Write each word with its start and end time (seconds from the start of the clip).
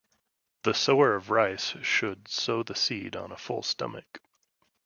The 0.63 0.73
sower 0.73 1.13
of 1.13 1.29
rice 1.29 1.75
should 1.83 2.27
sow 2.27 2.63
the 2.63 2.73
seed 2.73 3.15
on 3.15 3.31
a 3.31 3.37
full 3.37 3.61
stomach. 3.61 4.19